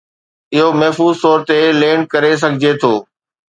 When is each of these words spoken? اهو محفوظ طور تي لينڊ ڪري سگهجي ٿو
اهو 0.55 0.67
محفوظ 0.81 1.13
طور 1.23 1.39
تي 1.49 1.59
لينڊ 1.81 2.01
ڪري 2.13 2.31
سگهجي 2.43 2.71
ٿو 2.81 2.93